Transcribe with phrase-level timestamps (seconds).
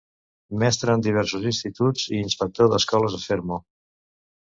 [0.63, 3.65] Mestre en diversos instituts i inspector d'escoles a Fermo.